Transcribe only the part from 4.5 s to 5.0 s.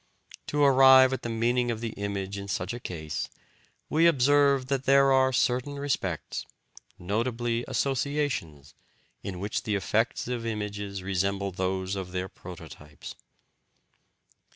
that